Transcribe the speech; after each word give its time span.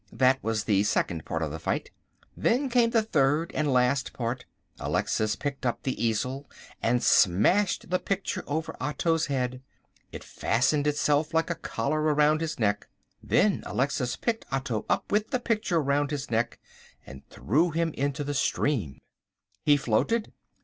That 0.11 0.43
was 0.43 0.63
the 0.63 0.81
second 0.81 1.25
part 1.25 1.43
of 1.43 1.51
the 1.51 1.59
fight. 1.59 1.91
Then 2.35 2.69
came 2.69 2.89
the 2.89 3.03
third 3.03 3.51
and 3.53 3.71
last 3.71 4.13
part. 4.13 4.45
Alexis 4.79 5.35
picked 5.35 5.63
up 5.63 5.83
the 5.83 6.03
easel 6.03 6.49
and 6.81 7.03
smashed 7.03 7.91
the 7.91 7.99
picture 7.99 8.43
over 8.47 8.75
Otto's 8.81 9.27
head. 9.27 9.61
It 10.11 10.23
fastened 10.23 10.87
itself 10.87 11.35
like 11.35 11.51
a 11.51 11.61
collar 11.61 12.09
about 12.09 12.41
his 12.41 12.57
neck. 12.57 12.87
Then 13.21 13.61
Alexis 13.63 14.15
picked 14.15 14.45
Otto 14.51 14.87
up 14.89 15.11
with 15.11 15.29
the 15.29 15.39
picture 15.39 15.79
round 15.83 16.09
his 16.09 16.31
neck 16.31 16.57
and 17.05 17.21
threw 17.29 17.69
him 17.69 17.93
into 17.93 18.23
the 18.23 18.33
stream. 18.33 18.97
He 19.63 19.77
floated! 19.77 20.33